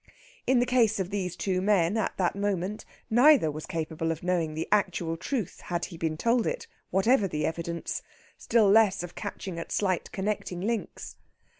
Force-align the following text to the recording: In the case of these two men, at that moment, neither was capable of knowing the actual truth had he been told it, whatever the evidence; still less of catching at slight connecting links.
In 0.47 0.59
the 0.59 0.65
case 0.65 0.99
of 0.99 1.11
these 1.11 1.35
two 1.35 1.61
men, 1.61 1.95
at 1.95 2.17
that 2.17 2.35
moment, 2.35 2.85
neither 3.11 3.51
was 3.51 3.67
capable 3.67 4.11
of 4.11 4.23
knowing 4.23 4.55
the 4.55 4.67
actual 4.71 5.15
truth 5.15 5.61
had 5.65 5.85
he 5.85 5.95
been 5.95 6.17
told 6.17 6.47
it, 6.47 6.65
whatever 6.89 7.27
the 7.27 7.45
evidence; 7.45 8.01
still 8.35 8.67
less 8.67 9.03
of 9.03 9.13
catching 9.13 9.59
at 9.59 9.71
slight 9.71 10.11
connecting 10.11 10.59
links. 10.61 11.17